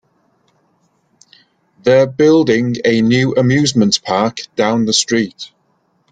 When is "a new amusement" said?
2.83-4.01